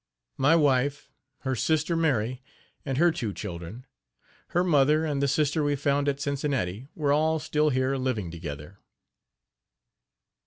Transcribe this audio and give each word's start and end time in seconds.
My 0.37 0.55
wife, 0.55 1.11
her 1.41 1.55
sister 1.55 1.95
Mary 1.95 2.41
and 2.83 2.97
her 2.97 3.11
two 3.11 3.31
children, 3.31 3.85
her 4.47 4.63
mother 4.63 5.05
and 5.05 5.21
the 5.21 5.27
sister 5.27 5.63
we 5.63 5.75
found 5.75 6.09
at 6.09 6.19
Cincinnati 6.19 6.87
were 6.95 7.13
all 7.13 7.37
still 7.37 7.69
here 7.69 7.97
living 7.97 8.31
together. 8.31 8.79